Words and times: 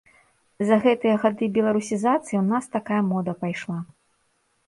За 0.67 0.77
гэтыя 0.85 1.15
гады 1.25 1.49
беларусізацыі 1.57 2.37
ў 2.39 2.41
нас 2.53 2.65
такая 2.79 3.01
мода 3.11 3.31
пайшла. 3.43 3.77